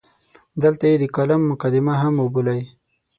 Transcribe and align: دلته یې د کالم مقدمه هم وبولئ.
دلته 0.63 0.85
یې 0.91 0.95
د 1.01 1.05
کالم 1.15 1.41
مقدمه 1.51 1.93
هم 2.01 2.13
وبولئ. 2.19 2.61